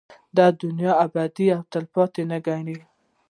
[0.37, 2.77] دا دنيا ابدي او تلپاتې نه گڼي